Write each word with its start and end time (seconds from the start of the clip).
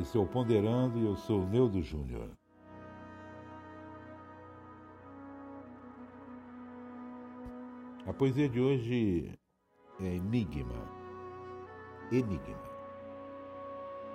Esse 0.00 0.16
é 0.16 0.20
o 0.20 0.26
Ponderando 0.26 0.98
e 0.98 1.04
eu 1.04 1.14
sou 1.16 1.42
o 1.42 1.46
Neudo 1.46 1.82
Júnior. 1.82 2.30
A 8.06 8.12
poesia 8.14 8.48
de 8.48 8.58
hoje 8.58 9.38
é 10.00 10.14
Enigma. 10.14 10.88
Enigma. 12.10 12.70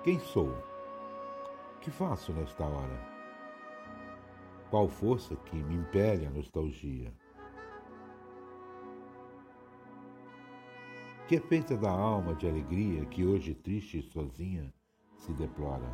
Quem 0.03 0.17
sou? 0.17 0.51
Que 1.81 1.91
faço 1.91 2.33
nesta 2.33 2.65
hora? 2.65 2.99
Qual 4.71 4.89
força 4.89 5.35
que 5.35 5.55
me 5.55 5.75
impele 5.75 6.25
a 6.25 6.31
nostalgia? 6.31 7.13
Que 11.27 11.35
é 11.35 11.39
feita 11.39 11.77
da 11.77 11.91
alma 11.91 12.33
de 12.33 12.47
alegria 12.47 13.05
que 13.05 13.23
hoje 13.23 13.53
triste 13.53 13.99
e 13.99 14.01
sozinha 14.01 14.73
se 15.19 15.33
deplora? 15.33 15.87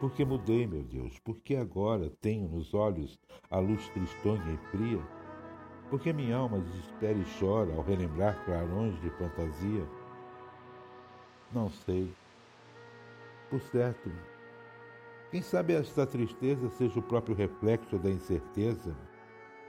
Porque 0.00 0.24
mudei, 0.24 0.66
meu 0.66 0.82
Deus? 0.82 1.18
Porque 1.20 1.56
agora 1.56 2.10
tenho 2.20 2.48
nos 2.48 2.74
olhos 2.74 3.18
a 3.50 3.58
luz 3.58 3.88
tristonha 3.90 4.52
e 4.52 4.58
fria? 4.70 5.00
Porque 5.88 6.12
minha 6.12 6.36
alma 6.36 6.60
desespera 6.60 7.16
e 7.16 7.24
chora 7.38 7.72
ao 7.74 7.82
relembrar 7.82 8.44
clarões 8.44 9.00
de 9.00 9.10
fantasia? 9.10 9.88
Não 11.52 11.70
sei. 11.70 12.12
Por 13.48 13.60
certo, 13.60 14.10
quem 15.30 15.40
sabe 15.40 15.74
esta 15.74 16.06
tristeza 16.06 16.68
seja 16.70 16.98
o 16.98 17.02
próprio 17.02 17.34
reflexo 17.34 17.98
da 17.98 18.10
incerteza 18.10 18.96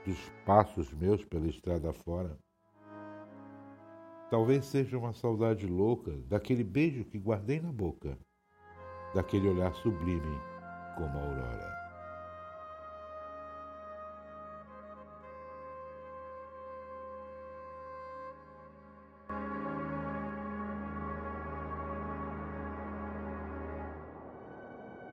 dos 0.04 0.18
passos 0.44 0.92
meus 0.92 1.24
pela 1.24 1.46
estrada 1.46 1.92
fora? 1.92 2.36
Talvez 4.28 4.64
seja 4.64 4.98
uma 4.98 5.12
saudade 5.12 5.66
louca 5.66 6.10
daquele 6.28 6.64
beijo 6.64 7.04
que 7.04 7.18
guardei 7.18 7.60
na 7.60 7.70
boca, 7.70 8.18
daquele 9.14 9.48
olhar 9.48 9.72
sublime 9.74 10.40
como 10.96 11.16
a 11.16 11.22
aurora. 11.22 11.85